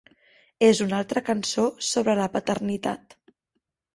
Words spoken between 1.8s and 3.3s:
sobre la paternitat.